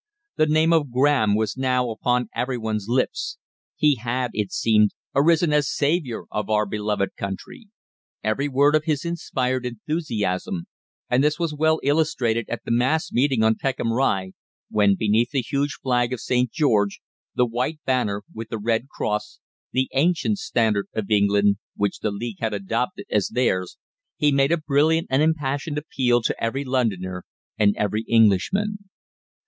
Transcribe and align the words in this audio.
The 0.35 0.47
name 0.47 0.73
of 0.73 0.91
Graham 0.91 1.35
was 1.35 1.55
now 1.55 1.91
upon 1.91 2.27
every 2.33 2.57
one's 2.57 2.87
lips. 2.87 3.37
He 3.75 3.97
had, 3.97 4.31
it 4.33 4.51
seemed, 4.51 4.89
arisen 5.13 5.53
as 5.53 5.69
saviour 5.69 6.25
of 6.31 6.49
our 6.49 6.65
beloved 6.65 7.09
country. 7.15 7.67
Every 8.23 8.47
word 8.47 8.73
of 8.73 8.85
his 8.85 9.05
inspired 9.05 9.63
enthusiasm, 9.63 10.63
and 11.07 11.23
this 11.23 11.37
was 11.37 11.53
well 11.53 11.79
illustrated 11.83 12.49
at 12.49 12.63
the 12.65 12.71
mass 12.71 13.11
meeting 13.11 13.43
on 13.43 13.57
Peckham 13.61 13.93
Rye, 13.93 14.31
when, 14.71 14.95
beneath 14.95 15.29
the 15.29 15.41
huge 15.41 15.77
flag 15.83 16.11
of 16.13 16.19
St. 16.19 16.49
George, 16.51 16.99
the 17.35 17.45
white 17.45 17.77
banner 17.85 18.23
with 18.33 18.49
the 18.49 18.57
red 18.57 18.89
cross 18.89 19.39
the 19.71 19.87
ancient 19.93 20.39
standard 20.39 20.87
of 20.95 21.11
England 21.11 21.57
which 21.75 21.99
the 21.99 22.09
League 22.09 22.39
had 22.39 22.55
adopted 22.55 23.05
as 23.11 23.27
theirs, 23.27 23.77
he 24.17 24.31
made 24.31 24.51
a 24.51 24.57
brilliant 24.57 25.05
and 25.11 25.21
impassioned 25.21 25.77
appeal 25.77 26.23
to 26.23 26.43
every 26.43 26.63
Londoner 26.63 27.23
and 27.59 27.75
every 27.77 28.01
Englishman. 28.09 28.89